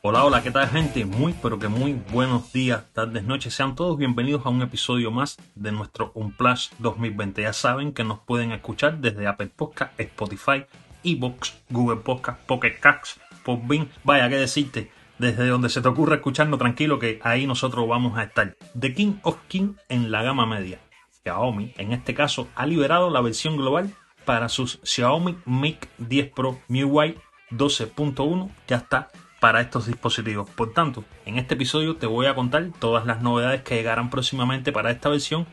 [0.00, 1.04] Hola, hola, ¿qué tal gente?
[1.04, 3.52] Muy, pero que muy buenos días, tardes, noches.
[3.52, 7.42] Sean todos bienvenidos a un episodio más de nuestro Unplash 2020.
[7.42, 10.66] Ya saben que nos pueden escuchar desde Apple Podcast, Spotify,
[11.02, 13.90] Evox, Google Podcast, Pocket Casts, Podbean.
[14.04, 18.22] Vaya, qué decirte, desde donde se te ocurra escucharnos tranquilo que ahí nosotros vamos a
[18.22, 18.56] estar.
[18.78, 20.78] The King of King en la gama media.
[21.24, 23.92] Xiaomi, en este caso, ha liberado la versión global
[24.24, 27.18] para sus Xiaomi Mic 10 Pro MIUI
[27.50, 28.48] 12.1.
[28.68, 29.10] Ya está
[29.40, 30.48] para estos dispositivos.
[30.50, 34.72] Por tanto, en este episodio te voy a contar todas las novedades que llegarán próximamente
[34.72, 35.46] para esta versión.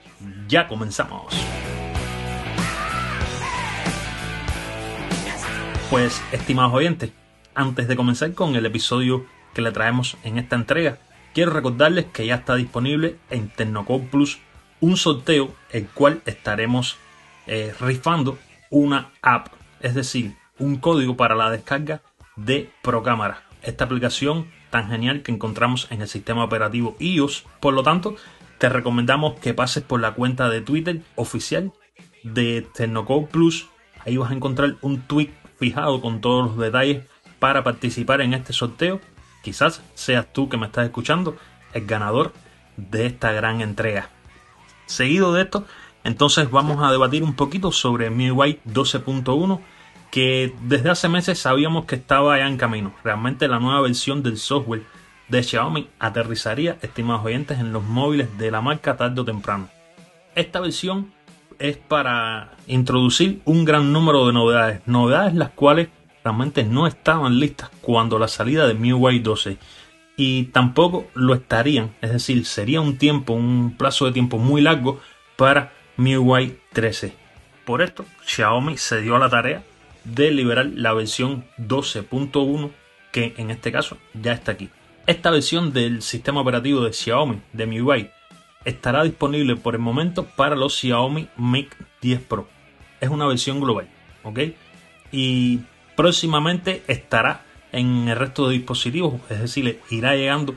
[0.48, 1.34] Ya comenzamos.
[5.90, 7.12] Pues, estimados oyentes,
[7.54, 10.98] antes de comenzar con el episodio que le traemos en esta entrega,
[11.34, 14.40] quiero recordarles que ya está disponible en Tecnocore Plus
[14.82, 16.98] un sorteo el cual estaremos
[17.48, 18.38] eh, rifando
[18.70, 19.48] una app,
[19.80, 22.02] es decir, un código para la descarga
[22.36, 27.46] de Procámara esta aplicación tan genial que encontramos en el sistema operativo iOS.
[27.60, 28.16] Por lo tanto,
[28.58, 31.74] te recomendamos que pases por la cuenta de Twitter oficial
[32.24, 33.68] de Tecnocode Plus.
[34.06, 37.06] Ahí vas a encontrar un tweet fijado con todos los detalles
[37.40, 39.02] para participar en este sorteo.
[39.44, 41.38] Quizás seas tú que me estás escuchando
[41.74, 42.34] el ganador
[42.78, 44.10] de esta gran entrega.
[44.86, 45.66] Seguido de esto,
[46.04, 49.62] entonces vamos a debatir un poquito sobre MIUI 12.1
[50.12, 52.94] que desde hace meses sabíamos que estaba ya en camino.
[53.04, 54.84] Realmente la nueva versión del software
[55.28, 59.70] de Xiaomi aterrizaría, estimados oyentes, en los móviles de la marca tarde o temprano.
[60.36, 61.14] Esta versión
[61.60, 65.90] es para introducir un gran número de novedades, novedades las cuales
[66.24, 69.58] realmente no estaban listas cuando la salida de MIUI 12
[70.18, 75.00] y tampoco lo estarían, es decir, sería un tiempo, un plazo de tiempo muy largo
[75.36, 77.14] para MIUI 13.
[77.66, 79.64] Por esto, Xiaomi se dio a la tarea
[80.06, 82.72] de liberar la versión 12.1
[83.12, 84.70] que en este caso ya está aquí.
[85.08, 88.10] Esta versión del sistema operativo de Xiaomi de MIUI
[88.66, 92.48] estará disponible por el momento para los Xiaomi Mic 10 Pro.
[93.00, 93.88] Es una versión global,
[94.24, 94.40] ¿ok?
[95.12, 95.60] Y
[95.96, 100.56] próximamente estará en el resto de dispositivos, es decir, irá llegando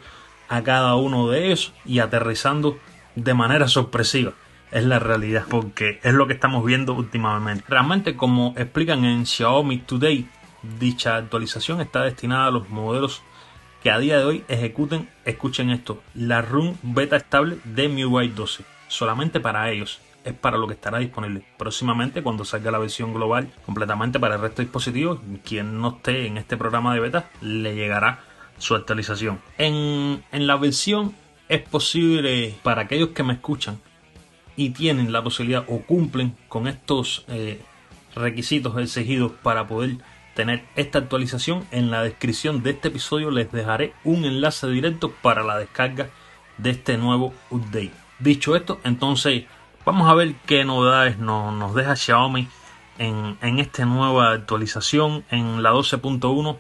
[0.49, 2.79] a cada uno de ellos y aterrizando
[3.15, 4.33] de manera sorpresiva
[4.71, 7.65] es la realidad, porque es lo que estamos viendo últimamente.
[7.69, 10.29] Realmente, como explican en Xiaomi Today,
[10.79, 13.23] dicha actualización está destinada a los modelos
[13.83, 18.65] que a día de hoy ejecuten, escuchen esto, la run beta estable de MIUI 12,
[18.89, 20.01] solamente para ellos.
[20.25, 21.45] Es para lo que estará disponible.
[21.57, 26.27] Próximamente, cuando salga la versión global completamente para el resto de dispositivos, quien no esté
[26.27, 28.21] en este programa de beta le llegará
[28.59, 29.41] su actualización.
[29.57, 31.15] En, en la versión
[31.49, 33.81] es posible para aquellos que me escuchan
[34.59, 37.63] y tienen la posibilidad o cumplen con estos eh,
[38.17, 39.99] requisitos exigidos para poder
[40.35, 45.45] tener esta actualización, en la descripción de este episodio les dejaré un enlace directo para
[45.45, 46.11] la descarga
[46.59, 47.93] de este nuevo update.
[48.19, 49.45] Dicho esto, entonces
[49.85, 52.49] vamos a ver qué novedades nos, deja Xiaomi
[52.99, 56.59] en, en esta nueva actualización en la 12.1.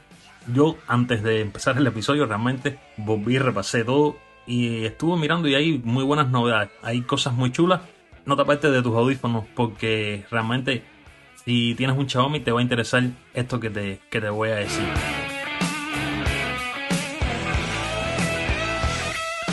[0.54, 4.16] Yo antes de empezar el episodio realmente volví repasé todo
[4.48, 6.70] y estuve mirando y hay muy buenas novedades.
[6.82, 7.82] Hay cosas muy chulas.
[8.25, 10.82] No te apartes de tus audífonos porque realmente
[11.44, 13.03] si tienes un Xiaomi te va a interesar
[13.34, 14.84] esto que te, que te voy a decir.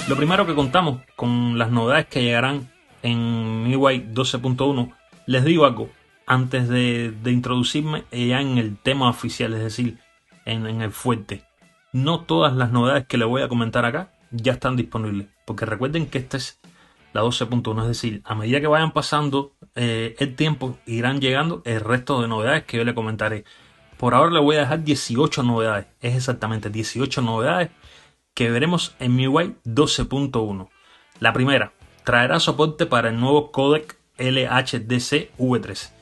[0.08, 2.70] Lo primero que contamos con las novedades que llegarán
[3.04, 4.94] en MIUI 12.1,
[5.26, 5.90] les digo algo,
[6.26, 9.98] antes de, introducirme ya en el tema oficial, es decir,
[10.46, 11.44] en, en el fuerte.
[11.92, 15.28] No todas las novedades que les voy a comentar acá ya están disponibles.
[15.46, 16.60] Porque recuerden que esta es
[17.14, 21.80] la 12.1, es decir, a medida que vayan pasando eh, el tiempo, irán llegando el
[21.80, 23.46] resto de novedades que yo le comentaré.
[23.98, 27.70] Por ahora le voy a dejar 18 novedades, es exactamente 18 novedades
[28.34, 30.68] que veremos en MIUI 12.1.
[31.22, 31.72] La primera,
[32.04, 35.95] traerá soporte para el nuevo codec LHDC V3.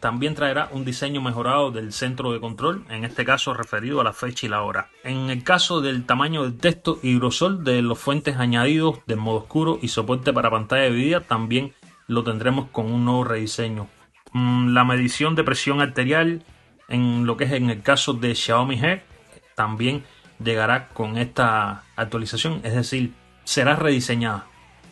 [0.00, 4.14] También traerá un diseño mejorado del centro de control, en este caso referido a la
[4.14, 4.88] fecha y la hora.
[5.04, 9.40] En el caso del tamaño del texto y grosor de los fuentes añadidos del modo
[9.40, 11.74] oscuro y soporte para pantalla de video también
[12.06, 13.88] lo tendremos con un nuevo rediseño.
[14.32, 16.44] Mm, la medición de presión arterial
[16.88, 19.00] en lo que es en el caso de Xiaomi Head
[19.54, 20.02] también
[20.42, 23.12] llegará con esta actualización, es decir,
[23.44, 24.46] será rediseñada.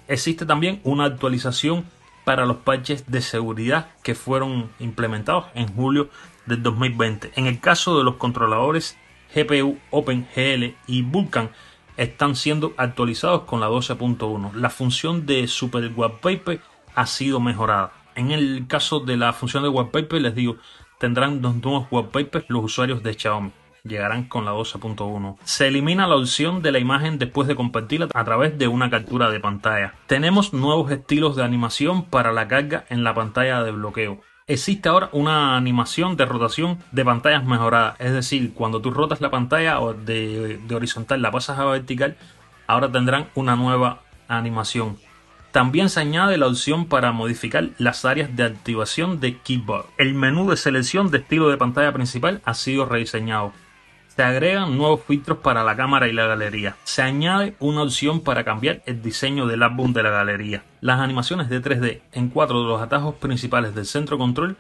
[0.07, 1.87] Existe también una actualización
[2.29, 6.11] para los parches de seguridad que fueron implementados en julio
[6.45, 7.33] del 2020.
[7.37, 8.99] En el caso de los controladores
[9.35, 11.49] GPU, OpenGL y Vulkan
[11.97, 14.53] están siendo actualizados con la 12.1.
[14.53, 16.61] La función de Super Wallpaper
[16.95, 17.95] ha sido mejorada.
[18.15, 20.59] En el caso de la función de Wallpaper, les digo,
[20.99, 23.53] tendrán dos nuevos wallpapers los usuarios de Xiaomi.
[23.89, 25.37] Llegarán con la 12.1.
[25.45, 29.31] Se elimina la opción de la imagen después de compartirla a través de una captura
[29.31, 29.95] de pantalla.
[30.07, 34.21] Tenemos nuevos estilos de animación para la carga en la pantalla de bloqueo.
[34.47, 39.31] Existe ahora una animación de rotación de pantallas mejorada, es decir, cuando tú rotas la
[39.31, 42.17] pantalla de, de horizontal la pasas a vertical,
[42.67, 44.97] ahora tendrán una nueva animación.
[45.51, 49.87] También se añade la opción para modificar las áreas de activación de Keyboard.
[49.97, 53.53] El menú de selección de estilo de pantalla principal ha sido rediseñado.
[54.19, 56.75] Se agregan nuevos filtros para la cámara y la galería.
[56.83, 60.65] Se añade una opción para cambiar el diseño del álbum de la galería.
[60.81, 64.57] Las animaciones de 3D en cuatro de los atajos principales del centro control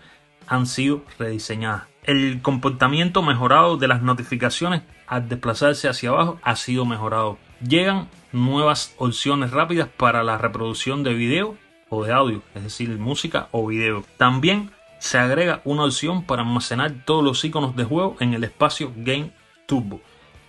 [0.46, 1.88] han sido rediseñadas.
[2.05, 7.37] El comportamiento mejorado de las notificaciones al desplazarse hacia abajo ha sido mejorado.
[7.61, 11.56] Llegan nuevas opciones rápidas para la reproducción de video
[11.88, 14.04] o de audio, es decir, música o video.
[14.19, 14.70] También
[15.00, 19.32] se agrega una opción para almacenar todos los iconos de juego en el espacio Game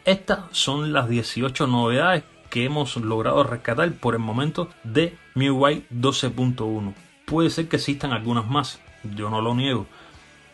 [0.06, 6.94] Estas son las 18 novedades que hemos logrado rescatar por el momento de MIUI 12.1.
[7.26, 9.88] Puede ser que existan algunas más, yo no lo niego.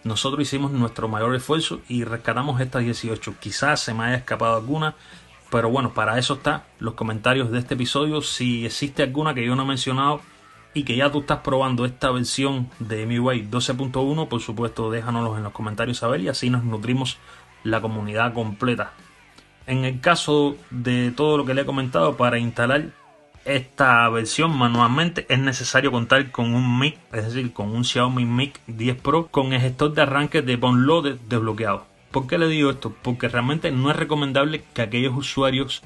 [0.04, 3.36] Nosotros hicimos nuestro mayor esfuerzo y rescatamos estas 18.
[3.40, 4.96] Quizás se me haya escapado alguna,
[5.52, 8.22] pero bueno, para eso están los comentarios de este episodio.
[8.22, 10.22] Si existe alguna que yo no he mencionado
[10.74, 15.44] y que ya tú estás probando esta versión de MIUI 12.1, por supuesto déjanoslo en
[15.44, 17.20] los comentarios a ver y así nos nutrimos
[17.66, 18.94] la comunidad completa.
[19.68, 22.92] En el caso de todo lo que le he comentado, para instalar
[23.44, 28.60] esta versión manualmente es necesario contar con un mic, es decir, con un Xiaomi Mic
[28.68, 31.86] 10 Pro con el gestor de arranque de Loaded desbloqueado.
[32.12, 32.96] ¿Por qué le digo esto?
[33.02, 35.84] Porque realmente no es recomendable que aquellos usuarios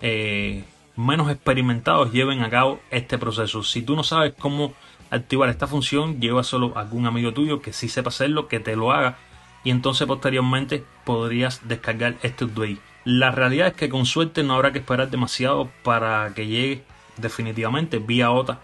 [0.00, 0.64] eh,
[0.96, 3.62] menos experimentados lleven a cabo este proceso.
[3.62, 4.74] Si tú no sabes cómo
[5.10, 8.76] activar esta función, lleva solo a algún amigo tuyo que sí sepa hacerlo, que te
[8.76, 9.18] lo haga
[9.64, 12.78] y entonces posteriormente podrías descargar este update.
[13.04, 16.84] La realidad es que con suerte no habrá que esperar demasiado para que llegue
[17.16, 18.60] definitivamente vía OTA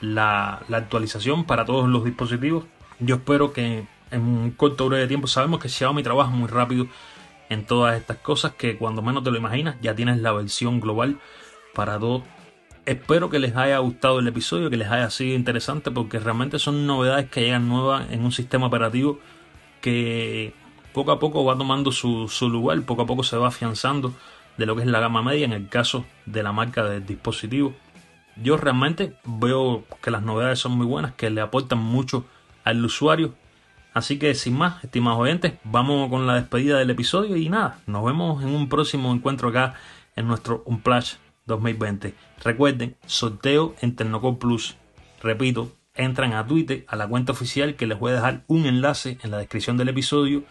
[0.00, 2.64] la, la actualización para todos los dispositivos.
[3.00, 5.26] Yo espero que en un corto breve de tiempo.
[5.26, 6.86] Sabemos que Xiaomi trabaja muy rápido
[7.48, 11.18] en todas estas cosas que cuando menos te lo imaginas ya tienes la versión global
[11.74, 12.22] para todo.
[12.86, 16.86] Espero que les haya gustado el episodio, que les haya sido interesante porque realmente son
[16.86, 19.20] novedades que llegan nuevas en un sistema operativo
[19.80, 20.54] que
[20.92, 24.14] poco a poco va tomando su, su lugar, poco a poco se va afianzando
[24.56, 27.74] de lo que es la gama media en el caso de la marca del dispositivo.
[28.36, 32.24] Yo realmente veo que las novedades son muy buenas, que le aportan mucho
[32.64, 33.34] al usuario
[33.92, 38.04] Así que sin más, estimados oyentes, vamos con la despedida del episodio y nada, nos
[38.04, 39.74] vemos en un próximo encuentro acá
[40.14, 41.14] en nuestro Unplash
[41.46, 42.14] 2020.
[42.44, 44.76] Recuerden, sorteo en Tecnocore Plus.
[45.22, 49.18] Repito, entran a Twitter, a la cuenta oficial que les voy a dejar un enlace
[49.22, 50.44] en la descripción del episodio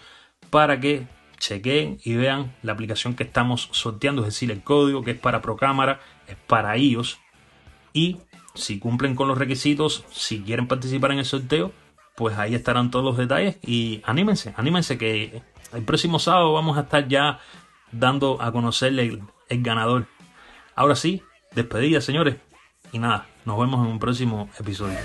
[0.50, 1.08] para que
[1.40, 5.42] chequen y vean la aplicación que estamos sorteando, es decir, el código que es para
[5.42, 7.20] Procámara, es para iOS
[7.94, 8.18] y
[8.56, 11.72] si cumplen con los requisitos, si quieren participar en el sorteo,
[12.16, 15.42] pues ahí estarán todos los detalles y anímense, anímense que
[15.74, 17.40] el próximo sábado vamos a estar ya
[17.92, 20.08] dando a conocerle el, el ganador.
[20.76, 21.24] Ahora sí,
[21.56, 22.36] despedida señores
[22.92, 24.98] y nada, nos vemos en un próximo episodio.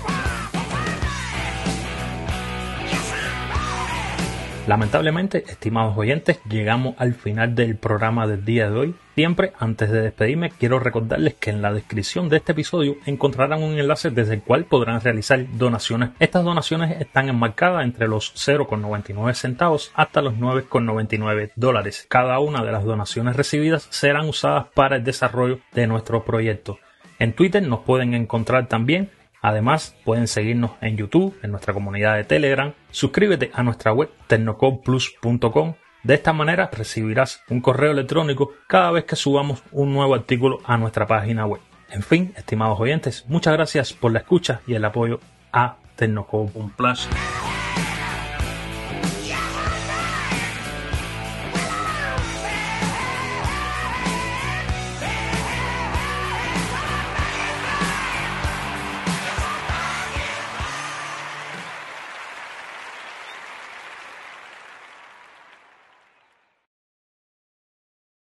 [4.67, 8.95] Lamentablemente, estimados oyentes, llegamos al final del programa del día de hoy.
[9.13, 13.77] Siempre, antes de despedirme, quiero recordarles que en la descripción de este episodio encontrarán un
[13.77, 16.09] enlace desde el cual podrán realizar donaciones.
[16.19, 22.07] Estas donaciones están enmarcadas entre los 0,99 centavos hasta los 9,99 dólares.
[22.09, 26.79] Cada una de las donaciones recibidas serán usadas para el desarrollo de nuestro proyecto.
[27.19, 29.11] En Twitter nos pueden encontrar también
[29.45, 32.73] Además, pueden seguirnos en YouTube, en nuestra comunidad de Telegram.
[32.89, 35.75] Suscríbete a nuestra web tecnocomplus.com.
[36.01, 40.77] De esta manera recibirás un correo electrónico cada vez que subamos un nuevo artículo a
[40.77, 41.61] nuestra página web.
[41.91, 45.19] En fin, estimados oyentes, muchas gracias por la escucha y el apoyo
[45.53, 46.49] a Tecnocom.
[46.55, 47.13] Un placer.